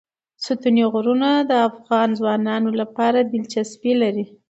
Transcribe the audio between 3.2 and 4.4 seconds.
دلچسپي لري.